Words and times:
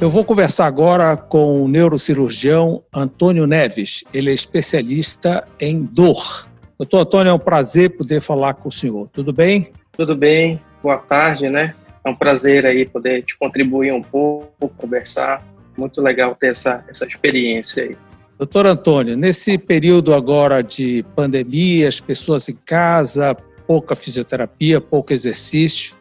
Eu 0.00 0.08
vou 0.08 0.24
conversar 0.24 0.64
agora 0.64 1.14
com 1.14 1.62
o 1.62 1.68
neurocirurgião 1.68 2.82
Antônio 2.90 3.46
Neves. 3.46 4.02
Ele 4.14 4.30
é 4.30 4.32
especialista 4.32 5.46
em 5.60 5.82
dor. 5.82 6.48
Doutor 6.78 7.00
Antônio, 7.00 7.30
é 7.30 7.34
um 7.34 7.38
prazer 7.38 7.90
poder 7.98 8.22
falar 8.22 8.54
com 8.54 8.70
o 8.70 8.72
senhor. 8.72 9.10
Tudo 9.12 9.30
bem? 9.30 9.70
Tudo 9.92 10.16
bem. 10.16 10.58
Boa 10.82 10.96
tarde, 10.96 11.50
né? 11.50 11.74
É 12.02 12.08
um 12.08 12.14
prazer 12.14 12.64
aí 12.64 12.88
poder 12.88 13.22
te 13.24 13.36
contribuir 13.36 13.92
um 13.92 14.02
pouco, 14.02 14.70
conversar. 14.70 15.46
Muito 15.76 16.00
legal 16.00 16.34
ter 16.34 16.48
essa, 16.48 16.82
essa 16.88 17.06
experiência 17.06 17.82
aí. 17.82 17.96
Doutor 18.38 18.64
Antônio, 18.64 19.18
nesse 19.18 19.58
período 19.58 20.14
agora 20.14 20.62
de 20.62 21.04
pandemia, 21.14 21.86
as 21.86 22.00
pessoas 22.00 22.48
em 22.48 22.56
casa, 22.64 23.36
pouca 23.66 23.94
fisioterapia, 23.94 24.80
pouco 24.80 25.12
exercício, 25.12 25.94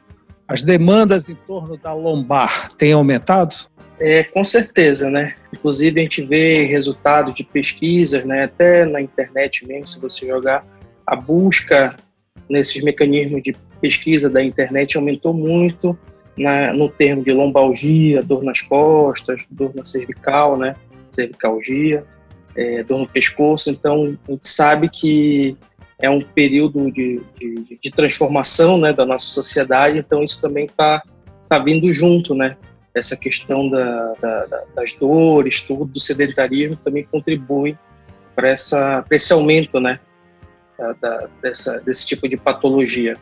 as 0.47 0.63
demandas 0.63 1.27
em 1.27 1.35
torno 1.35 1.75
da 1.75 1.93
lombar 1.93 2.73
têm 2.75 2.93
aumentado? 2.93 3.67
É, 3.99 4.23
com 4.23 4.43
certeza, 4.43 5.09
né? 5.09 5.35
Inclusive 5.53 5.99
a 5.99 6.03
gente 6.03 6.23
vê 6.23 6.63
resultados 6.63 7.35
de 7.35 7.43
pesquisas, 7.43 8.23
né? 8.23 8.45
Até 8.45 8.85
na 8.85 9.01
internet 9.01 9.67
mesmo, 9.67 9.87
se 9.87 9.99
você 9.99 10.25
jogar 10.25 10.65
a 11.05 11.15
busca 11.15 11.97
nesses 12.49 12.81
mecanismos 12.81 13.41
de 13.43 13.53
pesquisa 13.81 14.29
da 14.29 14.43
internet 14.43 14.95
aumentou 14.95 15.33
muito 15.33 15.97
na, 16.37 16.73
no 16.73 16.87
termo 16.89 17.23
de 17.23 17.33
lombalgia, 17.33 18.23
dor 18.23 18.43
nas 18.43 18.61
costas, 18.61 19.45
dor 19.49 19.75
na 19.75 19.83
cervical, 19.83 20.57
né? 20.57 20.75
Cervicalgia, 21.11 22.05
é, 22.55 22.83
dor 22.83 22.99
no 22.99 23.07
pescoço. 23.07 23.69
Então 23.69 24.17
a 24.27 24.31
gente 24.31 24.47
sabe 24.47 24.89
que 24.89 25.57
é 26.01 26.09
um 26.09 26.21
período 26.21 26.89
de, 26.89 27.21
de, 27.37 27.77
de 27.81 27.91
transformação, 27.91 28.77
né, 28.77 28.93
da 28.93 29.05
nossa 29.05 29.25
sociedade. 29.25 29.97
Então 29.99 30.23
isso 30.23 30.41
também 30.41 30.65
está 30.65 31.03
tá 31.49 31.59
vindo 31.59 31.91
junto, 31.91 32.33
né? 32.33 32.55
Essa 32.93 33.17
questão 33.17 33.69
da, 33.69 34.13
da, 34.21 34.63
das 34.75 34.93
dores, 34.93 35.61
tudo, 35.61 35.85
do 35.85 35.99
sedentarismo 35.99 36.75
também 36.77 37.03
contribui 37.03 37.77
para 38.35 38.51
esse 39.11 39.33
aumento, 39.33 39.79
né, 39.79 39.99
da, 41.01 41.27
dessa, 41.41 41.79
desse 41.81 42.05
tipo 42.07 42.27
de 42.27 42.37
patologia. 42.37 43.15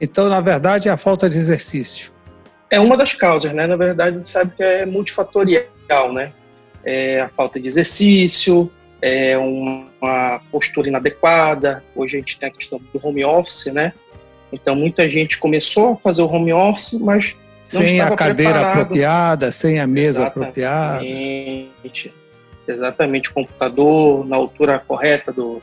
Então, 0.00 0.28
na 0.28 0.40
verdade, 0.40 0.88
é 0.88 0.92
a 0.92 0.96
falta 0.96 1.28
de 1.28 1.38
exercício. 1.38 2.12
É 2.70 2.78
uma 2.78 2.96
das 2.96 3.12
causas, 3.14 3.52
né? 3.52 3.66
Na 3.66 3.76
verdade, 3.76 4.16
a 4.16 4.18
gente 4.18 4.28
sabe 4.28 4.52
que 4.54 4.62
é 4.62 4.84
multifatorial, 4.84 6.12
né? 6.12 6.32
É 6.84 7.20
a 7.20 7.28
falta 7.28 7.58
de 7.58 7.68
exercício, 7.68 8.70
é 9.00 9.36
uma 9.38 10.40
postura 10.50 10.88
inadequada. 10.88 11.82
Hoje 11.94 12.16
a 12.16 12.20
gente 12.20 12.38
tem 12.38 12.48
a 12.48 12.52
questão 12.52 12.78
do 12.78 13.06
home 13.06 13.24
office, 13.24 13.72
né? 13.72 13.92
Então, 14.52 14.74
muita 14.74 15.08
gente 15.08 15.38
começou 15.38 15.94
a 15.94 15.96
fazer 15.96 16.22
o 16.22 16.26
home 16.26 16.52
office, 16.52 17.00
mas 17.00 17.36
sem 17.68 18.00
a 18.00 18.10
cadeira 18.16 18.52
preparado. 18.54 18.80
apropriada, 18.80 19.52
sem 19.52 19.78
a 19.78 19.86
mesa 19.86 20.22
exatamente, 20.22 20.42
apropriada. 20.42 21.04
Exatamente, 22.66 23.30
o 23.30 23.34
computador 23.34 24.26
na 24.26 24.36
altura 24.36 24.78
correta 24.78 25.32
do, 25.32 25.62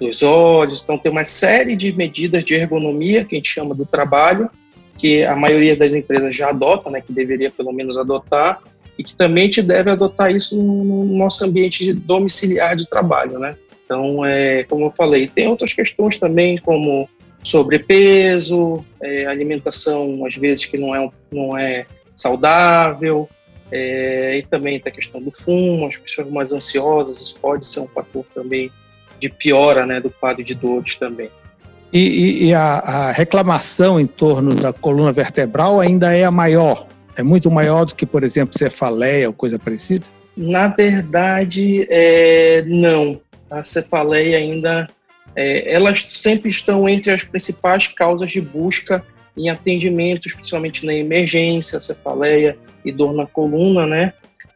dos 0.00 0.22
olhos. 0.22 0.82
Então, 0.82 0.98
tem 0.98 1.10
uma 1.10 1.24
série 1.24 1.74
de 1.74 1.92
medidas 1.92 2.44
de 2.44 2.54
ergonomia, 2.54 3.24
que 3.24 3.34
a 3.34 3.38
gente 3.38 3.48
chama 3.48 3.74
do 3.74 3.86
trabalho, 3.86 4.50
que 4.98 5.24
a 5.24 5.34
maioria 5.34 5.76
das 5.76 5.92
empresas 5.92 6.34
já 6.34 6.50
adota, 6.50 6.90
né, 6.90 7.00
que 7.00 7.12
deveria 7.12 7.50
pelo 7.50 7.72
menos 7.72 7.98
adotar, 7.98 8.60
e 8.96 9.02
que 9.02 9.16
também 9.16 9.48
te 9.48 9.60
deve 9.60 9.90
adotar 9.90 10.34
isso 10.34 10.60
no, 10.62 11.04
nosso 11.04 11.44
ambiente 11.44 11.92
domiciliar 11.92 12.76
de 12.76 12.88
trabalho, 12.88 13.38
né? 13.38 13.56
Então, 13.84 14.24
é, 14.24 14.64
como 14.64 14.86
eu 14.86 14.90
falei, 14.90 15.28
tem 15.28 15.48
outras 15.48 15.72
questões 15.72 16.16
também, 16.18 16.56
como 16.58 17.08
sobrepeso, 17.44 18.84
é, 19.00 19.26
alimentação 19.26 20.24
às 20.24 20.34
vezes 20.34 20.64
que 20.64 20.78
não 20.78 20.94
é, 20.94 21.10
não 21.30 21.56
é 21.56 21.86
saudável, 22.16 23.28
é, 23.70 24.38
e 24.38 24.42
também 24.42 24.80
tem 24.80 24.90
a 24.90 24.94
questão 24.94 25.20
do 25.20 25.30
fumo, 25.30 25.86
as 25.86 25.96
pessoas 25.96 26.28
mais 26.30 26.52
ansiosas, 26.52 27.20
isso 27.20 27.38
pode 27.40 27.66
ser 27.66 27.80
um 27.80 27.88
fator 27.88 28.24
também 28.34 28.70
de 29.18 29.28
piora 29.28 29.86
né, 29.86 30.00
do 30.00 30.10
quadro 30.10 30.42
de 30.42 30.54
dores 30.54 30.96
também. 30.96 31.30
E, 31.92 32.00
e, 32.00 32.44
e 32.46 32.54
a, 32.54 32.78
a, 32.78 33.12
reclamação 33.12 34.00
em 34.00 34.06
torno 34.06 34.54
da 34.54 34.72
coluna 34.72 35.12
vertebral 35.12 35.80
ainda 35.80 36.12
é 36.12 36.24
a 36.24 36.30
maior? 36.30 36.86
É 37.14 37.22
muito 37.22 37.50
maior 37.50 37.84
do 37.84 37.94
que, 37.94 38.04
por 38.04 38.24
exemplo, 38.24 38.58
cefaleia 38.58 39.28
ou 39.28 39.32
coisa 39.32 39.58
parecida? 39.58 40.04
Na 40.36 40.66
verdade, 40.66 41.86
é, 41.88 42.64
não. 42.66 43.20
A 43.48 43.62
cefaleia 43.62 44.38
ainda 44.38 44.88
é, 45.36 45.72
elas 45.74 46.02
sempre 46.02 46.50
estão 46.50 46.88
entre 46.88 47.10
as 47.10 47.24
principais 47.24 47.86
causas 47.86 48.30
de 48.30 48.40
busca 48.40 49.04
em 49.36 49.48
atendimentos, 49.48 50.32
principalmente 50.32 50.86
na 50.86 50.94
emergência, 50.94 51.80
cefaleia 51.80 52.56
e 52.84 52.92
dor 52.92 53.12
na 53.12 53.26
coluna, 53.26 53.86
né? 53.86 54.12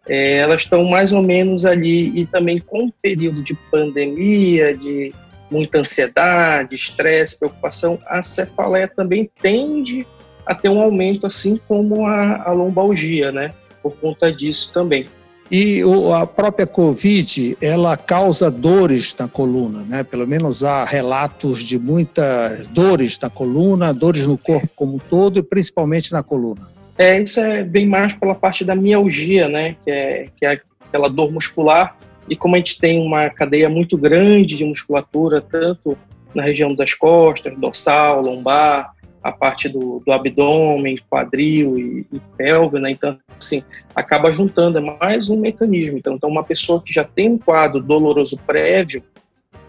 É, 0.06 0.38
elas 0.38 0.62
estão 0.62 0.84
mais 0.84 1.12
ou 1.12 1.20
menos 1.20 1.66
ali 1.66 2.18
e 2.18 2.24
também 2.24 2.58
com 2.58 2.86
o 2.86 2.92
período 3.02 3.42
de 3.42 3.54
pandemia, 3.70 4.74
de 4.74 5.12
muita 5.50 5.80
ansiedade, 5.80 6.74
estresse, 6.74 7.38
preocupação, 7.38 7.98
a 8.06 8.22
cefaleia 8.22 8.88
também 8.88 9.30
tende 9.40 10.06
a 10.46 10.54
ter 10.54 10.68
um 10.68 10.80
aumento, 10.80 11.26
assim 11.26 11.60
como 11.68 12.06
a, 12.06 12.42
a 12.42 12.52
lombalgia, 12.52 13.30
né? 13.32 13.52
Por 13.82 13.92
conta 13.96 14.32
disso 14.32 14.72
também. 14.72 15.06
E 15.50 15.82
a 16.14 16.26
própria 16.26 16.66
Covid, 16.66 17.56
ela 17.60 17.96
causa 17.96 18.50
dores 18.50 19.16
na 19.18 19.26
coluna, 19.26 19.82
né? 19.82 20.02
Pelo 20.02 20.26
menos 20.26 20.62
há 20.62 20.84
relatos 20.84 21.62
de 21.64 21.78
muitas 21.78 22.66
dores 22.66 23.18
na 23.18 23.30
coluna, 23.30 23.94
dores 23.94 24.26
no 24.26 24.36
corpo 24.36 24.68
como 24.76 24.96
um 24.96 24.98
todo 24.98 25.38
e 25.38 25.42
principalmente 25.42 26.12
na 26.12 26.22
coluna. 26.22 26.68
É, 26.98 27.18
isso 27.20 27.40
é, 27.40 27.64
vem 27.64 27.86
mais 27.86 28.12
pela 28.12 28.34
parte 28.34 28.64
da 28.64 28.74
mialgia, 28.74 29.48
né? 29.48 29.76
Que 29.84 29.90
é, 29.90 30.28
que 30.36 30.44
é 30.44 30.60
aquela 30.88 31.08
dor 31.08 31.32
muscular. 31.32 31.96
E 32.28 32.36
como 32.36 32.54
a 32.54 32.58
gente 32.58 32.78
tem 32.78 33.00
uma 33.00 33.30
cadeia 33.30 33.70
muito 33.70 33.96
grande 33.96 34.56
de 34.56 34.64
musculatura, 34.64 35.40
tanto 35.40 35.96
na 36.34 36.42
região 36.42 36.74
das 36.74 36.92
costas, 36.92 37.56
dorsal, 37.56 38.20
lombar, 38.20 38.92
a 39.22 39.32
parte 39.32 39.68
do, 39.68 40.02
do 40.04 40.12
abdômen, 40.12 40.96
quadril 41.10 41.78
e, 41.78 42.06
e 42.12 42.20
pelve, 42.36 42.78
né? 42.78 42.90
Então, 42.90 43.18
assim, 43.38 43.62
acaba 43.94 44.30
juntando, 44.30 44.78
é 44.78 44.80
mais 44.80 45.28
um 45.28 45.38
mecanismo. 45.38 45.98
Então, 45.98 46.14
então, 46.14 46.30
uma 46.30 46.44
pessoa 46.44 46.82
que 46.82 46.92
já 46.92 47.04
tem 47.04 47.30
um 47.30 47.38
quadro 47.38 47.82
doloroso 47.82 48.44
prévio, 48.44 49.02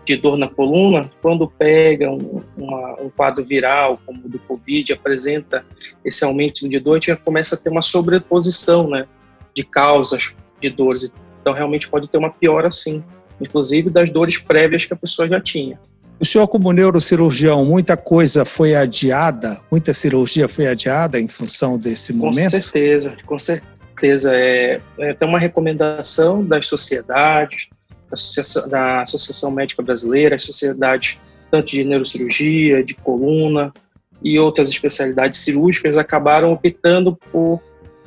de 0.06 0.16
dor 0.16 0.38
na 0.38 0.48
coluna, 0.48 1.12
quando 1.22 1.48
pega 1.48 2.10
um, 2.10 2.42
uma, 2.58 3.00
um 3.00 3.10
quadro 3.12 3.44
viral, 3.44 4.00
como 4.04 4.26
o 4.26 4.30
do 4.30 4.40
Covid, 4.40 4.94
apresenta 4.94 5.64
esse 6.04 6.24
aumento 6.24 6.68
de 6.68 6.80
dor, 6.80 7.00
já 7.04 7.16
começa 7.16 7.54
a 7.54 7.58
ter 7.58 7.70
uma 7.70 7.82
sobreposição, 7.82 8.90
né? 8.90 9.06
De 9.54 9.64
causas 9.64 10.36
de 10.60 10.70
dores. 10.72 11.14
Então, 11.42 11.54
realmente 11.54 11.88
pode 11.88 12.08
ter 12.08 12.18
uma 12.18 12.32
piora, 12.32 12.72
sim, 12.72 13.04
inclusive 13.40 13.92
das 13.92 14.10
dores 14.10 14.40
prévias 14.40 14.84
que 14.84 14.94
a 14.94 14.98
pessoa 14.98 15.28
já 15.28 15.40
tinha. 15.40 15.80
O 16.20 16.26
senhor, 16.26 16.48
como 16.48 16.74
neurocirurgião, 16.74 17.64
muita 17.64 17.96
coisa 17.96 18.44
foi 18.44 18.76
adiada, 18.76 19.62
muita 19.72 19.94
cirurgia 19.94 20.50
foi 20.50 20.68
adiada 20.68 21.20
em 21.20 21.28
função 21.30 21.78
desse 21.78 22.12
momento? 22.12 22.44
Com 22.44 22.50
certeza, 22.50 23.18
com 23.26 23.40
certeza. 23.40 24.36
É, 24.36 24.82
é, 25.00 25.14
tem 25.14 25.28
uma 25.28 25.40
recomendação 25.40 26.44
das 26.44 26.68
sociedades, 26.68 27.68
da 28.10 28.14
Associação, 28.14 28.70
da 28.70 29.02
Associação 29.02 29.52
Médica 29.52 29.82
Brasileira, 29.82 30.36
as 30.36 30.44
sociedades 30.44 31.18
tanto 31.50 31.72
de 31.72 31.84
neurocirurgia, 31.84 32.84
de 32.84 32.94
coluna 32.96 33.74
e 34.22 34.38
outras 34.38 34.70
especialidades 34.70 35.40
cirúrgicas 35.40 35.98
acabaram 35.98 36.52
optando 36.52 37.18
por 37.32 37.62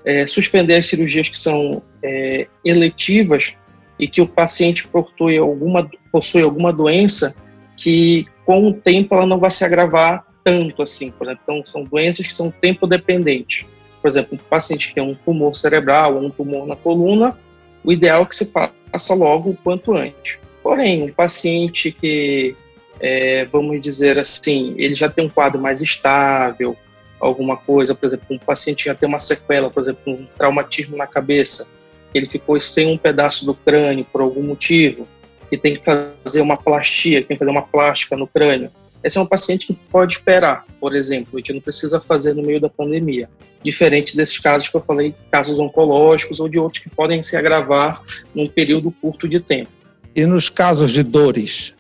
é, 0.05 0.27
suspender 0.27 0.77
as 0.77 0.87
cirurgias 0.87 1.29
que 1.29 1.39
são 1.39 1.83
é, 2.03 2.47
eletivas 2.65 3.57
e 3.99 4.07
que 4.07 4.21
o 4.21 4.27
paciente 4.27 4.87
possui 4.87 5.39
alguma, 5.39 5.91
possui 6.11 6.43
alguma 6.43 6.73
doença 6.73 7.35
que 7.77 8.27
com 8.45 8.69
o 8.69 8.73
tempo 8.73 9.15
ela 9.15 9.27
não 9.27 9.39
vai 9.39 9.51
se 9.51 9.65
agravar 9.65 10.27
tanto 10.45 10.83
assim, 10.83 11.11
por 11.11 11.27
exemplo. 11.27 11.43
Então, 11.43 11.65
são 11.65 11.85
doenças 11.85 12.27
que 12.27 12.33
são 12.33 12.51
tempo 12.51 12.87
dependentes. 12.87 13.67
Por 14.01 14.09
exemplo, 14.09 14.35
um 14.35 14.49
paciente 14.49 14.89
que 14.89 14.95
tem 14.95 15.03
um 15.03 15.15
tumor 15.15 15.55
cerebral 15.55 16.17
ou 16.17 16.25
um 16.25 16.31
tumor 16.31 16.67
na 16.67 16.75
coluna, 16.75 17.39
o 17.85 17.93
ideal 17.93 18.23
é 18.23 18.27
que 18.27 18.35
se 18.35 18.53
faça 18.53 19.15
logo 19.15 19.51
o 19.51 19.57
quanto 19.57 19.95
antes. 19.95 20.39
Porém, 20.63 21.03
um 21.05 21.13
paciente 21.13 21.93
que, 21.93 22.57
é, 23.01 23.45
vamos 23.47 23.81
dizer 23.81 24.19
assim, 24.19 24.75
ele 24.77 24.95
já 24.95 25.09
tem 25.09 25.27
um 25.27 25.29
quadro 25.29 25.61
mais 25.61 25.81
estável, 25.81 26.77
alguma 27.21 27.57
coisa, 27.57 27.95
por 27.95 28.07
exemplo, 28.07 28.27
um 28.31 28.39
paciente 28.39 28.85
já 28.85 28.95
tem 28.95 29.09
uma 29.09 29.19
sequela, 29.19 29.71
por 29.71 29.83
exemplo, 29.83 30.01
um 30.13 30.27
traumatismo 30.37 30.97
na 30.97 31.07
cabeça, 31.07 31.77
ele 32.13 32.27
ficou 32.27 32.59
sem 32.59 32.89
um 32.89 32.99
pedaço 32.99 33.47
do 33.47 33.55
crânio 33.55 34.05
por 34.05 34.21
algum 34.21 34.43
motivo, 34.43 35.07
que 35.53 35.59
tem 35.59 35.77
que 35.77 35.85
fazer 35.85 36.41
uma 36.41 36.57
plastia, 36.57 37.21
que 37.21 37.29
tem 37.29 37.37
que 37.37 37.41
fazer 37.41 37.51
uma 37.51 37.61
plástica 37.61 38.17
no 38.17 38.27
crânio. 38.27 38.71
Esse 39.05 39.19
é 39.19 39.21
um 39.21 39.27
paciente 39.27 39.67
que 39.67 39.75
pode 39.75 40.15
esperar, 40.15 40.65
por 40.81 40.97
exemplo, 40.97 41.33
a 41.35 41.37
gente 41.37 41.53
não 41.53 41.61
precisa 41.61 42.01
fazer 42.01 42.35
no 42.35 42.43
meio 42.43 42.59
da 42.59 42.71
pandemia. 42.71 43.29
Diferente 43.63 44.17
desses 44.17 44.39
casos 44.39 44.71
que 44.71 44.75
eu 44.75 44.81
falei, 44.81 45.15
casos 45.31 45.59
oncológicos 45.59 46.41
ou 46.41 46.49
de 46.49 46.59
outros 46.59 46.83
que 46.83 46.89
podem 46.89 47.23
se 47.23 47.37
agravar 47.37 48.01
num 48.35 48.49
período 48.49 48.91
curto 48.93 49.29
de 49.29 49.41
tempo. 49.41 49.71
E 50.17 50.25
nos 50.25 50.49
casos 50.49 50.91
de 50.91 51.03
dores? 51.03 51.75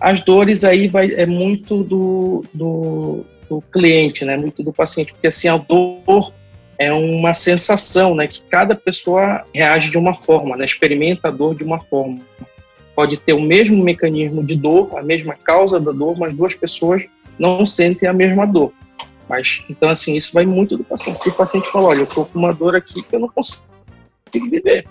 As 0.00 0.20
dores 0.22 0.64
aí 0.64 0.88
vai, 0.88 1.12
é 1.12 1.26
muito 1.26 1.84
do, 1.84 2.44
do, 2.52 3.24
do 3.48 3.62
cliente, 3.72 4.24
né? 4.24 4.36
muito 4.36 4.64
do 4.64 4.72
paciente, 4.72 5.12
porque 5.12 5.28
assim, 5.28 5.46
a 5.46 5.56
dor 5.56 6.32
é 6.76 6.92
uma 6.92 7.32
sensação, 7.32 8.16
né, 8.16 8.26
que 8.26 8.42
cada 8.42 8.74
pessoa 8.74 9.44
reage 9.54 9.90
de 9.90 9.96
uma 9.96 10.14
forma, 10.14 10.56
né, 10.56 10.64
experimenta 10.64 11.28
a 11.28 11.30
dor 11.30 11.54
de 11.54 11.64
uma 11.64 11.80
forma. 11.80 12.20
Pode 12.96 13.18
ter 13.18 13.34
o 13.34 13.40
mesmo 13.40 13.84
mecanismo 13.84 14.42
de 14.42 14.56
dor, 14.56 14.98
a 14.98 15.02
mesma 15.02 15.34
causa 15.34 15.78
da 15.78 15.92
dor, 15.92 16.18
mas 16.18 16.34
duas 16.34 16.54
pessoas 16.54 17.06
não 17.38 17.64
sentem 17.66 18.08
a 18.08 18.12
mesma 18.12 18.46
dor. 18.46 18.72
Mas, 19.28 19.64
então, 19.68 19.90
assim, 19.90 20.16
isso 20.16 20.32
vai 20.32 20.46
muito 20.46 20.78
do 20.78 20.82
paciente. 20.82 21.28
o 21.28 21.34
paciente 21.34 21.68
fala, 21.70 21.88
olha, 21.88 21.98
eu 21.98 22.04
estou 22.04 22.24
com 22.24 22.38
uma 22.38 22.52
dor 22.52 22.74
aqui 22.74 23.02
que 23.02 23.14
eu 23.14 23.20
não 23.20 23.28
consigo 23.28 23.66
viver. 24.32 24.86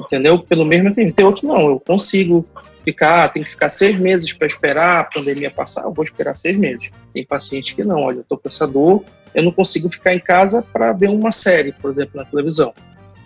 Entendeu? 0.00 0.38
Pelo 0.38 0.64
mesmo 0.64 0.94
tempo. 0.94 1.12
Tem 1.12 1.24
outro, 1.24 1.46
não, 1.46 1.68
eu 1.68 1.78
consigo 1.78 2.46
ficar, 2.84 3.28
tem 3.28 3.42
que 3.42 3.50
ficar 3.50 3.68
seis 3.68 3.98
meses 3.98 4.32
para 4.32 4.46
esperar 4.46 5.00
a 5.00 5.04
pandemia 5.04 5.50
passar, 5.50 5.84
eu 5.84 5.94
vou 5.94 6.04
esperar 6.04 6.34
seis 6.34 6.56
meses. 6.56 6.90
Tem 7.12 7.26
paciente 7.26 7.74
que 7.74 7.84
não, 7.84 8.00
olha, 8.00 8.16
eu 8.16 8.22
estou 8.22 8.38
com 8.38 8.48
essa 8.48 8.66
dor, 8.66 9.04
eu 9.34 9.42
não 9.42 9.52
consigo 9.52 9.90
ficar 9.90 10.14
em 10.14 10.20
casa 10.20 10.66
para 10.72 10.92
ver 10.92 11.10
uma 11.10 11.32
série, 11.32 11.72
por 11.72 11.90
exemplo, 11.90 12.12
na 12.14 12.24
televisão. 12.24 12.72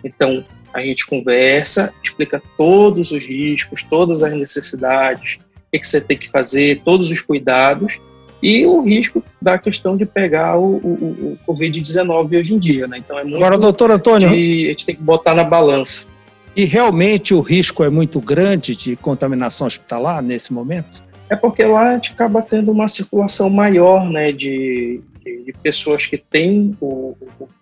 Então, 0.03 0.43
a 0.73 0.81
gente 0.81 1.05
conversa, 1.05 1.93
explica 2.03 2.41
todos 2.57 3.11
os 3.11 3.25
riscos, 3.25 3.83
todas 3.83 4.23
as 4.23 4.33
necessidades, 4.33 5.39
o 5.67 5.79
que, 5.79 5.85
você 5.85 6.01
tem 6.01 6.17
que 6.17 6.29
fazer, 6.29 6.81
todos 6.83 7.11
os 7.11 7.21
cuidados 7.21 7.99
e 8.41 8.65
o 8.65 8.81
risco 8.81 9.23
da 9.41 9.57
questão 9.57 9.97
de 9.97 10.05
pegar 10.05 10.57
o, 10.57 10.77
o, 10.77 11.37
o 11.45 11.53
Covid-19 11.53 12.39
hoje 12.39 12.53
em 12.53 12.59
dia. 12.59 12.87
Né? 12.87 12.97
Então, 12.99 13.17
é 13.19 13.23
muito 13.23 13.35
Agora, 13.35 13.57
doutor 13.57 13.91
Antônio. 13.91 14.29
De, 14.29 14.65
a 14.67 14.69
gente 14.69 14.85
tem 14.85 14.95
que 14.95 15.03
botar 15.03 15.35
na 15.35 15.43
balança. 15.43 16.09
E 16.55 16.65
realmente 16.65 17.33
o 17.33 17.41
risco 17.41 17.83
é 17.83 17.89
muito 17.89 18.19
grande 18.19 18.75
de 18.75 18.95
contaminação 18.95 19.67
hospitalar 19.67 20.21
nesse 20.21 20.51
momento? 20.51 21.03
É 21.29 21.35
porque 21.35 21.63
lá 21.63 21.91
a 21.91 21.93
gente 21.95 22.11
acaba 22.11 22.41
tendo 22.41 22.71
uma 22.71 22.87
circulação 22.87 23.49
maior 23.49 24.09
né, 24.09 24.31
de, 24.31 24.99
de, 25.23 25.53
pessoas 25.61 26.05
que 26.05 26.17
têm 26.17 26.75
o, 26.81 27.15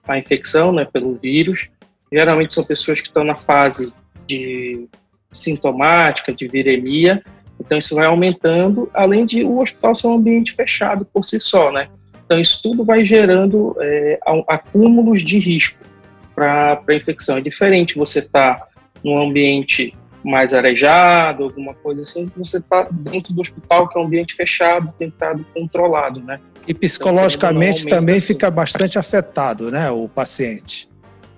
a 0.07 0.17
infecção 0.17 0.71
né, 0.71 0.85
pelo 0.85 1.15
vírus. 1.15 1.69
Geralmente 2.11 2.53
são 2.53 2.63
pessoas 2.63 3.01
que 3.01 3.07
estão 3.07 3.23
na 3.23 3.35
fase 3.35 3.93
de 4.25 4.87
sintomática, 5.31 6.33
de 6.33 6.47
viremia. 6.47 7.23
Então 7.59 7.77
isso 7.77 7.95
vai 7.95 8.05
aumentando, 8.05 8.89
além 8.93 9.25
de 9.25 9.43
o 9.43 9.59
hospital 9.59 9.95
ser 9.95 10.07
um 10.07 10.15
ambiente 10.15 10.53
fechado 10.53 11.05
por 11.05 11.23
si 11.23 11.39
só, 11.39 11.71
né? 11.71 11.89
Então 12.25 12.39
isso 12.39 12.61
tudo 12.61 12.83
vai 12.83 13.03
gerando 13.03 13.75
é, 13.79 14.19
acúmulos 14.47 15.21
de 15.21 15.39
risco 15.39 15.79
para 16.35 16.81
a 16.87 16.93
infecção. 16.93 17.37
É 17.37 17.41
diferente 17.41 17.97
você 17.97 18.19
estar 18.19 18.55
tá 18.55 18.67
num 19.03 19.17
ambiente 19.17 19.93
mais 20.23 20.53
arejado, 20.53 21.43
alguma 21.45 21.73
coisa 21.73 22.03
assim, 22.03 22.29
você 22.35 22.57
está 22.57 22.87
dentro 22.91 23.33
do 23.33 23.41
hospital, 23.41 23.87
que 23.87 23.97
é 23.97 24.01
um 24.01 24.05
ambiente 24.05 24.35
fechado, 24.35 24.93
tentado, 24.97 25.45
controlado, 25.53 26.21
né? 26.21 26.39
E 26.67 26.73
psicologicamente 26.73 27.85
então, 27.85 27.97
também 27.97 28.17
assim. 28.17 28.27
fica 28.27 28.51
bastante 28.51 28.99
afetado, 28.99 29.71
né, 29.71 29.89
o 29.89 30.09
paciente? 30.09 30.89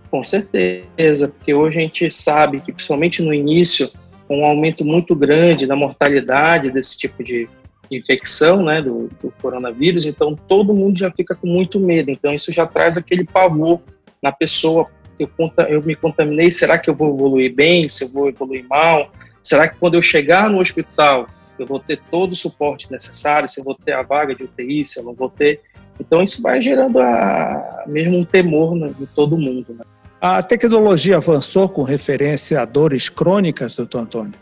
Com 0.10 0.24
certeza, 0.24 1.28
porque 1.28 1.54
hoje 1.54 1.78
a 1.78 1.82
gente 1.82 2.10
sabe 2.10 2.60
que, 2.62 2.72
principalmente 2.72 3.22
no 3.22 3.34
início, 3.34 3.90
um 4.30 4.44
aumento 4.44 4.84
muito 4.84 5.16
grande 5.16 5.68
da 5.68 5.76
mortalidade 5.76 6.72
desse 6.72 6.98
tipo 6.98 7.24
de 7.24 7.48
infecção, 7.92 8.64
né, 8.64 8.82
do, 8.82 9.10
do 9.22 9.32
coronavírus, 9.42 10.06
então 10.06 10.36
todo 10.36 10.74
mundo 10.74 10.98
já 10.98 11.12
fica 11.12 11.36
com 11.36 11.48
muito 11.48 11.80
medo, 11.80 12.12
então 12.12 12.34
isso 12.34 12.52
já 12.52 12.66
traz 12.66 12.98
aquele 12.98 13.24
pavor 13.24 13.82
na 14.22 14.32
pessoa, 14.32 14.88
eu, 15.18 15.30
eu 15.68 15.82
me 15.82 15.96
contaminei, 15.96 16.52
será 16.52 16.78
que 16.78 16.90
eu 16.90 16.96
vou 16.96 17.14
evoluir 17.16 17.54
bem, 17.54 17.90
se 17.90 18.06
eu 18.06 18.10
vou 18.10 18.30
evoluir 18.30 18.66
mal? 18.68 19.12
Será 19.42 19.68
que 19.68 19.78
quando 19.78 19.96
eu 19.96 20.02
chegar 20.02 20.50
no 20.50 20.60
hospital 20.60 21.28
eu 21.58 21.66
vou 21.66 21.80
ter 21.80 22.00
todo 22.10 22.32
o 22.32 22.36
suporte 22.36 22.90
necessário, 22.90 23.50
se 23.50 23.60
eu 23.60 23.66
vou 23.66 23.76
ter 23.76 23.92
a 23.92 24.02
vaga 24.02 24.34
de 24.34 24.44
UTI, 24.44 24.86
se 24.86 25.00
eu 25.00 25.04
não 25.04 25.14
vou 25.14 25.30
ter? 25.30 25.62
Então 26.00 26.24
isso 26.24 26.42
vai 26.42 26.62
gerando 26.62 27.00
a, 27.00 27.84
mesmo 27.86 28.18
um 28.18 28.24
temor 28.24 28.76
né, 28.76 28.94
em 28.98 29.06
todo 29.08 29.38
mundo. 29.38 29.76
Né? 29.78 29.84
A 30.22 30.44
tecnologia 30.44 31.16
avançou 31.16 31.70
com 31.70 31.84
referência 31.84 32.60
a 32.60 32.66
dores 32.66 33.08
crônicas, 33.08 33.76
doutor 33.76 34.00
Antônio? 34.00 34.34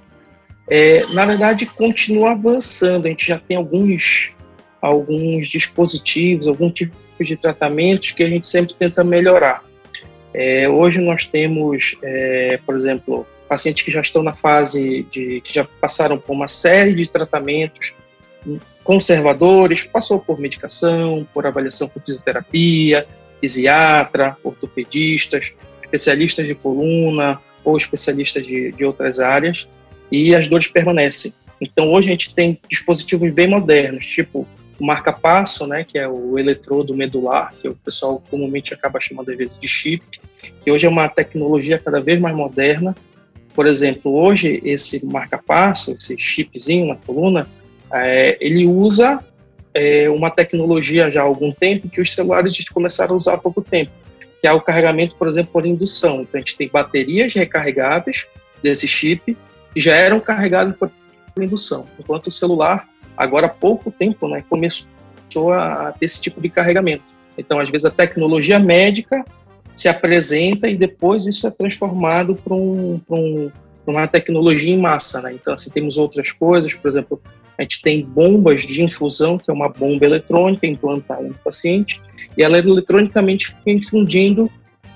É, 0.68 1.00
na 1.14 1.26
verdade, 1.26 1.68
continua 1.68 2.32
avançando. 2.32 3.06
A 3.06 3.10
gente 3.10 3.28
já 3.28 3.38
tem 3.38 3.58
alguns, 3.58 4.32
alguns 4.82 5.48
dispositivos, 5.48 6.48
algum 6.48 6.72
tipo 6.72 6.96
de 7.20 7.38
tratamentos 7.38 8.12
que 8.12 8.24
a 8.24 8.28
gente 8.28 8.48
sempre 8.48 8.74
tenta 8.74 9.04
melhorar. 9.04 9.64
É, 10.34 10.68
hoje 10.68 11.00
nós 11.00 11.26
temos, 11.26 11.96
é, 12.02 12.60
por 12.66 12.76
exemplo, 12.76 13.26
pacientes 13.48 13.84
que 13.84 13.92
já 13.92 14.02
estão 14.02 14.24
na 14.24 14.36
fase 14.36 15.06
de 15.12 15.42
que 15.42 15.54
já 15.54 15.68
passaram 15.80 16.18
por 16.18 16.34
uma 16.34 16.48
série 16.48 16.94
de 16.94 17.08
tratamentos 17.10 17.94
conservadores, 18.84 19.84
passou 19.84 20.20
por 20.20 20.40
medicação, 20.40 21.28
por 21.34 21.46
avaliação 21.46 21.88
com 21.90 22.00
fisioterapia, 22.00 23.08
fisiatra, 23.40 24.38
ortopedistas, 24.44 25.54
especialistas 25.88 26.45
de 26.45 26.56
coluna 26.56 27.39
ou 27.63 27.75
especialistas 27.75 28.45
de, 28.45 28.72
de 28.72 28.86
outras 28.86 29.19
áreas, 29.19 29.69
e 30.12 30.34
as 30.36 30.48
dores 30.48 30.68
permanecem. 30.68 31.34
Então 31.60 31.92
hoje 31.92 32.10
a 32.10 32.12
gente 32.12 32.34
tem 32.34 32.60
dispositivos 32.69 33.30
bem 33.31 33.48
modernos, 33.48 34.06
tipo 34.06 34.48
o 34.80 34.86
marca-passo, 34.86 35.66
né, 35.66 35.84
que 35.84 35.98
é 35.98 36.07
o 36.07 36.38
eletrodo 36.38 36.95
medular, 36.95 37.51
que 37.60 37.68
o 37.68 37.75
pessoal 37.75 38.24
comumente 38.30 38.75
acaba 38.75 39.00
chamando 39.00 39.31
às 39.31 39.38
vezes 39.38 39.57
de 39.57 39.68
chip, 39.68 40.04
que 40.63 40.72
hoje 40.72 40.86
é 40.86 40.89
uma 40.89 41.10
tecnologia 41.10 41.80
cada 41.80 42.00
vez 42.00 42.19
mais 42.19 42.36
moderna. 42.36 42.95
Por 43.56 43.66
exemplo, 43.66 44.16
hoje 44.16 44.62
esse 44.63 45.07
marca-passo, 45.07 45.94
esse 45.94 46.16
chipzinho 46.19 46.88
na 46.88 46.95
coluna, 46.95 47.48
é, 47.92 48.38
ele 48.40 48.68
usa 48.68 49.25
é, 49.74 50.07
uma 50.12 50.30
tecnologia 50.30 51.10
já 51.10 51.22
há 51.22 51.25
algum 51.25 51.51
tempo 51.51 51.90
que 51.90 52.00
os 52.00 52.12
celulares 52.12 52.69
começaram 52.69 53.13
a 53.13 53.16
usar 53.16 53.33
há 53.33 53.38
pouco 53.38 53.63
tempo, 53.63 53.92
que 54.42 54.48
é 54.48 54.51
o 54.51 54.62
carregamento, 54.62 55.16
por 55.16 55.28
exemplo, 55.28 55.51
por 55.51 55.66
indução. 55.66 56.22
Então 56.22 56.31
a 56.36 56.38
gente 56.38 56.57
tem 56.57 56.69
baterias 56.69 57.34
recarregáveis 57.34 58.28
desse 58.62 58.88
chip 58.88 59.38
que 59.74 59.80
já 59.80 59.95
eram 59.95 60.19
carregadas 60.19 60.75
por 60.75 60.92
indução, 61.39 61.86
enquanto 62.00 62.28
o 62.28 62.31
celular 62.31 62.88
agora 63.16 63.48
há 63.48 63.50
pouco 63.50 63.92
tempo 63.92 64.28
né, 64.28 64.44
começou 64.48 64.88
a 65.54 65.92
ter 65.92 66.06
esse 66.06 66.22
tipo 66.22 66.39
de 66.39 66.50
carregamento. 66.50 67.04
Então, 67.38 67.60
às 67.60 67.69
vezes, 67.69 67.86
a 67.86 67.92
tecnologia 67.92 68.60
médica 68.60 69.24
se 69.72 69.88
apresenta 69.88 70.68
e 70.68 70.75
depois 70.75 71.25
isso 71.25 71.45
é 71.45 71.51
transformado 71.51 72.36
para 72.36 72.56
um, 72.56 73.00
um, 73.10 73.51
uma 73.86 74.07
tecnologia 74.07 74.74
em 74.74 74.80
massa. 74.80 75.22
Né? 75.22 75.33
Então, 75.33 75.54
assim, 75.54 75.69
temos 75.69 75.98
outras 75.98 76.31
coisas, 76.31 76.74
por 76.74 76.90
exemplo, 76.90 77.22
a 77.57 77.63
gente 77.63 77.81
tem 77.81 78.04
bombas 78.04 78.62
de 78.62 78.83
infusão, 78.83 79.38
que 79.38 79.50
é 79.50 79.54
uma 79.54 79.69
bomba 79.69 80.06
eletrônica 80.06 80.66
implantada 80.66 81.24
no 81.24 81.33
paciente, 81.36 82.01
e 82.38 82.44
ela 82.44 82.57
eletronicamente 82.57 83.47
fica 83.47 83.71
infundindo 83.71 84.50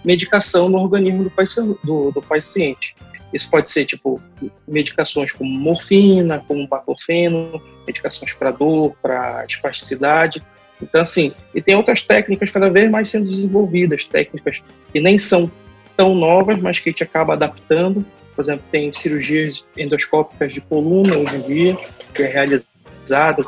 medicação 0.03 0.69
no 0.69 0.77
organismo 0.77 1.23
do, 1.23 1.79
do, 1.83 2.11
do 2.11 2.21
paciente. 2.21 2.95
Isso 3.33 3.49
pode 3.49 3.69
ser 3.69 3.85
tipo 3.85 4.21
medicações 4.67 5.31
como 5.31 5.49
morfina, 5.49 6.39
como 6.47 6.67
baclofeno, 6.67 7.61
medicações 7.87 8.33
para 8.33 8.51
dor, 8.51 8.95
para 9.01 9.45
espasticidade. 9.47 10.43
Então, 10.81 11.01
assim, 11.01 11.31
e 11.53 11.61
tem 11.61 11.75
outras 11.75 12.01
técnicas 12.01 12.49
cada 12.49 12.69
vez 12.69 12.89
mais 12.89 13.09
sendo 13.09 13.25
desenvolvidas, 13.25 14.03
técnicas 14.05 14.61
que 14.91 14.99
nem 14.99 15.17
são 15.17 15.51
tão 15.95 16.15
novas, 16.15 16.59
mas 16.59 16.79
que 16.79 16.89
a 16.89 16.91
gente 16.91 17.03
acaba 17.03 17.33
adaptando. 17.33 18.05
Por 18.35 18.41
exemplo, 18.41 18.65
tem 18.71 18.91
cirurgias 18.91 19.67
endoscópicas 19.77 20.53
de 20.53 20.61
coluna 20.61 21.15
hoje 21.15 21.35
em 21.37 21.41
dia, 21.41 21.77
que 22.13 22.23
é 22.23 22.27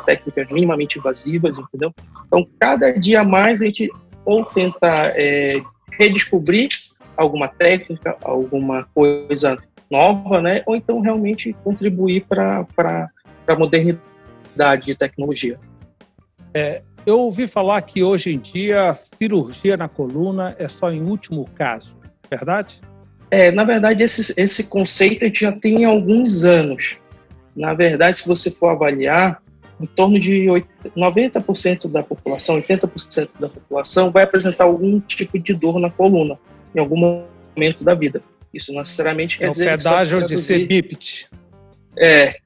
técnicas 0.05 0.49
minimamente 0.51 0.99
invasivas, 0.99 1.57
entendeu? 1.57 1.93
Então, 2.27 2.47
cada 2.59 2.91
dia 2.91 3.23
mais 3.23 3.61
a 3.61 3.65
gente 3.65 3.89
ou 4.25 4.45
tenta 4.45 5.13
é, 5.15 5.61
redescobrir 5.99 6.69
alguma 7.15 7.47
técnica, 7.47 8.15
alguma 8.21 8.87
coisa 8.93 9.57
nova, 9.91 10.41
né? 10.41 10.63
Ou 10.65 10.75
então 10.75 10.99
realmente 10.99 11.55
contribuir 11.63 12.25
para 12.27 12.65
a 13.47 13.55
modernidade 13.55 14.85
de 14.85 14.95
tecnologia. 14.95 15.59
É, 16.53 16.81
eu 17.05 17.19
ouvi 17.19 17.47
falar 17.47 17.81
que 17.81 18.01
hoje 18.01 18.33
em 18.33 18.39
dia 18.39 18.97
cirurgia 19.19 19.75
na 19.75 19.89
coluna 19.89 20.55
é 20.57 20.67
só 20.67 20.91
em 20.91 21.01
último 21.01 21.45
caso, 21.55 21.97
é 22.29 22.35
verdade? 22.35 22.81
É, 23.29 23.51
na 23.51 23.63
verdade, 23.63 24.03
esse, 24.03 24.39
esse 24.39 24.69
conceito 24.69 25.25
a 25.25 25.27
gente 25.27 25.41
já 25.41 25.51
tem 25.51 25.85
alguns 25.85 26.43
anos. 26.43 26.97
Na 27.55 27.73
verdade, 27.73 28.17
se 28.17 28.27
você 28.27 28.49
for 28.51 28.69
avaliar, 28.69 29.41
em 29.83 29.85
torno 29.85 30.17
de 30.17 30.45
90% 30.95 31.91
da 31.91 32.01
população, 32.01 32.61
80% 32.61 33.31
da 33.37 33.49
população 33.49 34.11
vai 34.11 34.23
apresentar 34.23 34.63
algum 34.63 34.97
tipo 35.01 35.37
de 35.37 35.53
dor 35.53 35.77
na 35.77 35.89
coluna 35.89 36.39
em 36.73 36.79
algum 36.79 37.25
momento 37.55 37.83
da 37.83 37.93
vida. 37.93 38.21
Isso 38.53 38.71
não 38.71 38.79
necessariamente 38.79 39.37
quer 39.37 39.47
é 39.47 39.51
dizer... 39.51 39.67
É 39.67 39.73
o 39.73 39.77
pedágio 39.77 40.25
de 40.25 40.37
ser 40.37 40.65
bípede. 40.65 41.27
É, 41.97 42.37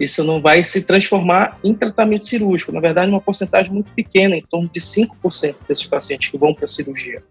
isso 0.00 0.24
não 0.24 0.42
vai 0.42 0.64
se 0.64 0.84
transformar 0.84 1.58
em 1.62 1.72
tratamento 1.72 2.24
cirúrgico. 2.24 2.72
Na 2.72 2.80
verdade, 2.80 3.08
uma 3.08 3.20
porcentagem 3.20 3.72
muito 3.72 3.92
pequena, 3.92 4.34
em 4.34 4.42
torno 4.42 4.68
de 4.68 4.80
5% 4.80 5.56
desses 5.68 5.86
pacientes 5.86 6.28
que 6.28 6.36
vão 6.36 6.52
para 6.52 6.64
a 6.64 6.66
cirurgia. 6.66 7.22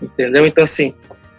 Entendeu? 0.00 0.46
Então, 0.46 0.62
assim, 0.62 0.94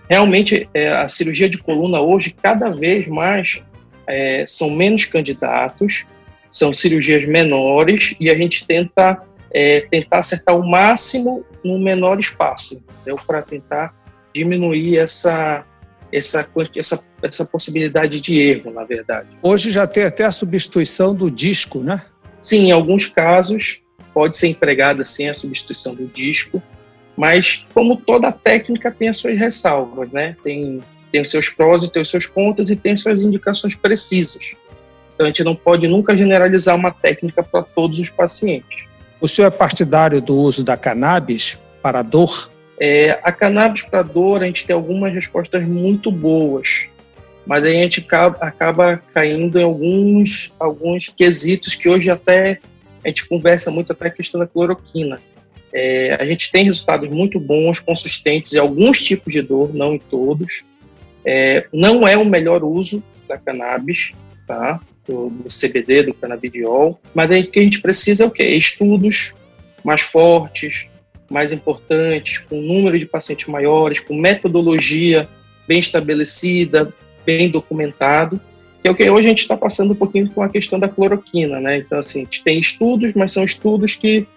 realmente 0.10 0.68
é, 0.74 0.90
a 0.90 1.08
cirurgia 1.08 1.48
de 1.48 1.60
coluna 1.60 2.02
hoje, 2.02 2.32
cada 2.32 2.72
vez 2.72 3.08
mais, 3.08 3.62
é, 4.06 4.44
são 4.46 4.70
menos 4.72 5.06
candidatos, 5.06 6.06
são 6.54 6.72
cirurgias 6.72 7.28
menores 7.28 8.16
e 8.20 8.30
a 8.30 8.36
gente 8.36 8.68
tenta, 8.68 9.24
é, 9.52 9.82
tentar 9.82 10.20
acertar 10.20 10.56
o 10.56 10.64
máximo 10.64 11.44
no 11.66 11.80
menor 11.80 12.20
espaço, 12.20 12.82
para 13.26 13.42
tentar 13.42 13.92
diminuir 14.36 15.00
essa, 15.00 15.66
essa, 16.12 16.48
essa, 16.76 17.10
essa 17.24 17.46
possibilidade 17.46 18.22
de 18.22 18.40
erro, 18.40 18.72
na 18.72 18.84
verdade. 18.84 19.30
Hoje 19.42 19.72
já 19.72 19.88
tem 19.88 20.04
até 20.04 20.26
a 20.26 20.32
substituição 20.32 21.16
do 21.16 21.32
disco, 21.32 21.80
né? 21.80 22.00
Sim, 22.40 22.68
em 22.68 22.72
alguns 22.72 23.08
casos 23.08 23.82
pode 24.14 24.38
ser 24.38 24.50
empregada 24.50 25.04
sim 25.04 25.28
a 25.30 25.34
substituição 25.34 25.96
do 25.96 26.06
disco, 26.06 26.62
mas 27.18 27.66
como 27.74 27.98
toda 27.98 28.32
técnica 28.32 28.92
tem 28.92 29.10
as 29.10 29.18
suas 29.18 29.40
ressalvas, 29.40 30.12
né? 30.12 30.36
Tem, 30.44 30.82
tem 31.12 31.22
os 31.22 31.32
seus 31.32 31.50
prós 31.50 31.82
e 31.82 31.90
tem 31.90 32.04
os 32.04 32.12
seus 32.12 32.28
contras 32.28 32.70
e 32.70 32.76
tem 32.76 32.96
suas 32.96 33.22
indicações 33.22 33.76
precisas. 33.76 34.56
Então 35.24 35.28
a 35.28 35.28
gente 35.28 35.44
não 35.44 35.56
pode 35.56 35.88
nunca 35.88 36.18
generalizar 36.18 36.76
uma 36.76 36.92
técnica 36.92 37.42
para 37.42 37.64
todos 37.64 37.98
os 37.98 38.10
pacientes. 38.10 38.86
O 39.22 39.28
senhor 39.28 39.48
é 39.48 39.52
partidário 39.52 40.22
do 40.22 40.36
uso 40.36 40.64
da 40.64 40.76
cannabis 40.76 41.58
para 41.82 42.02
dor? 42.02 42.50
É, 42.78 43.20
a 43.24 43.32
cannabis 43.32 43.84
para 43.84 44.02
dor, 44.02 44.44
a 44.44 44.46
gente 44.46 44.66
tem 44.66 44.74
algumas 44.74 45.14
respostas 45.14 45.64
muito 45.66 46.12
boas, 46.12 46.88
mas 47.46 47.64
aí 47.64 47.80
a 47.80 47.84
gente 47.84 48.02
acaba, 48.02 48.38
acaba 48.42 49.02
caindo 49.14 49.58
em 49.58 49.64
alguns, 49.64 50.54
alguns 50.60 51.08
quesitos 51.08 51.76
que 51.76 51.88
hoje 51.88 52.12
até 52.12 52.60
a 53.04 53.08
gente 53.08 53.26
conversa 53.30 53.72
muito 53.72 53.94
até 53.94 54.08
a 54.08 54.12
questão 54.12 54.42
da 54.42 54.48
cloroquina. 54.48 55.22
É, 55.74 56.18
a 56.20 56.26
gente 56.26 56.52
tem 56.52 56.66
resultados 56.66 57.10
muito 57.10 57.40
bons, 57.40 57.80
consistentes 57.80 58.54
em 58.54 58.60
alguns 58.60 59.02
tipos 59.02 59.32
de 59.32 59.42
dor, 59.42 59.74
não 59.74 59.94
em 59.94 60.00
todos. 60.00 60.66
É, 61.24 61.66
não 61.72 62.06
é 62.06 62.18
o 62.18 62.26
melhor 62.26 62.64
uso 62.64 63.02
da 63.28 63.38
cannabis, 63.38 64.12
tá? 64.46 64.82
Do, 65.08 65.30
do 65.30 65.50
CBD, 65.50 66.04
do 66.04 66.14
canabidiol, 66.14 66.98
mas 67.14 67.30
o 67.30 67.50
que 67.50 67.60
a 67.60 67.64
gente 67.64 67.82
precisa 67.82 68.24
é 68.24 68.28
o 68.28 68.32
quê? 68.32 68.48
Estudos 68.56 69.34
mais 69.84 70.02
fortes, 70.02 70.88
mais 71.30 71.52
importantes, 71.52 72.38
com 72.38 72.62
número 72.62 72.98
de 72.98 73.06
pacientes 73.06 73.48
maiores, 73.48 74.00
com 74.00 74.16
metodologia 74.16 75.28
bem 75.68 75.80
estabelecida, 75.80 76.94
bem 77.26 77.50
documentado, 77.50 78.40
que 78.82 78.88
é 78.88 78.92
o 78.92 78.96
que 78.96 79.10
hoje 79.10 79.28
a 79.28 79.30
gente 79.30 79.42
está 79.42 79.58
passando 79.58 79.92
um 79.92 79.96
pouquinho 79.96 80.30
com 80.32 80.42
a 80.42 80.50
questão 80.50 80.80
da 80.80 80.88
cloroquina, 80.88 81.60
né? 81.60 81.78
Então, 81.78 81.98
assim, 81.98 82.20
a 82.20 82.24
gente 82.24 82.44
tem 82.44 82.60
estudos, 82.60 83.14
mas 83.14 83.32
são 83.32 83.44
estudos 83.44 83.96
que 83.96 84.28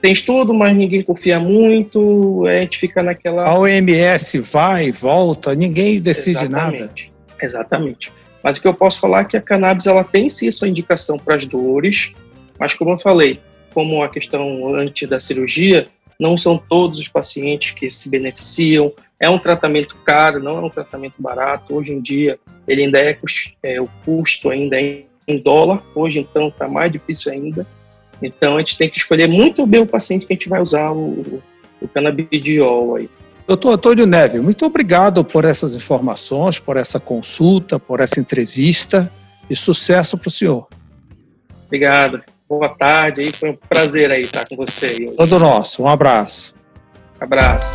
tem 0.00 0.12
estudo, 0.12 0.54
mas 0.54 0.76
ninguém 0.76 1.02
confia 1.02 1.40
muito, 1.40 2.44
a 2.46 2.60
gente 2.60 2.78
fica 2.78 3.02
naquela... 3.02 3.44
A 3.44 3.58
OMS 3.58 4.38
vai 4.40 4.92
volta, 4.92 5.54
ninguém 5.54 6.00
decide 6.00 6.44
Exatamente. 6.44 6.80
nada. 6.80 6.94
Exatamente. 7.42 8.12
Mas 8.44 8.58
o 8.58 8.60
que 8.60 8.68
eu 8.68 8.74
posso 8.74 9.00
falar 9.00 9.22
é 9.22 9.24
que 9.24 9.38
a 9.38 9.40
cannabis 9.40 9.86
ela 9.86 10.04
tem 10.04 10.28
sim 10.28 10.50
sua 10.50 10.68
indicação 10.68 11.18
para 11.18 11.34
as 11.34 11.46
dores, 11.46 12.12
mas 12.60 12.74
como 12.74 12.90
eu 12.90 12.98
falei, 12.98 13.40
como 13.72 14.02
a 14.02 14.08
questão 14.10 14.74
antes 14.74 15.08
da 15.08 15.18
cirurgia, 15.18 15.86
não 16.20 16.36
são 16.36 16.58
todos 16.58 16.98
os 16.98 17.08
pacientes 17.08 17.72
que 17.72 17.90
se 17.90 18.10
beneficiam. 18.10 18.92
É 19.18 19.30
um 19.30 19.38
tratamento 19.38 19.96
caro, 20.04 20.42
não 20.42 20.58
é 20.58 20.60
um 20.60 20.68
tratamento 20.68 21.14
barato. 21.18 21.74
Hoje 21.74 21.94
em 21.94 22.00
dia, 22.00 22.38
ele 22.68 22.84
ainda 22.84 23.00
é, 23.00 23.18
é 23.62 23.80
o 23.80 23.88
custo 24.04 24.50
ainda 24.50 24.80
é 24.80 25.04
em 25.26 25.38
dólar. 25.38 25.82
Hoje, 25.94 26.20
então, 26.20 26.48
está 26.48 26.68
mais 26.68 26.92
difícil 26.92 27.32
ainda. 27.32 27.66
Então, 28.22 28.56
a 28.56 28.58
gente 28.58 28.76
tem 28.76 28.90
que 28.90 28.98
escolher 28.98 29.26
muito 29.26 29.66
bem 29.66 29.80
o 29.80 29.86
paciente 29.86 30.26
que 30.26 30.34
a 30.34 30.36
gente 30.36 30.48
vai 30.48 30.60
usar 30.60 30.92
o, 30.92 31.42
o 31.80 31.88
canabidiol 31.88 32.96
aí. 32.96 33.08
Doutor 33.46 33.74
Antônio 33.74 34.06
Neve, 34.06 34.40
muito 34.40 34.64
obrigado 34.64 35.22
por 35.22 35.44
essas 35.44 35.74
informações, 35.74 36.58
por 36.58 36.76
essa 36.76 36.98
consulta, 36.98 37.78
por 37.78 38.00
essa 38.00 38.18
entrevista 38.18 39.12
e 39.50 39.54
sucesso 39.54 40.16
para 40.16 40.28
o 40.28 40.30
senhor. 40.30 40.66
Obrigado. 41.66 42.22
Boa 42.48 42.68
tarde. 42.68 43.30
Foi 43.34 43.50
um 43.50 43.56
prazer 43.68 44.10
aí 44.10 44.20
estar 44.20 44.44
com 44.48 44.56
você. 44.56 45.12
Todo 45.16 45.38
nosso. 45.38 45.82
Um 45.82 45.88
abraço. 45.88 46.54
Abraço. 47.20 47.74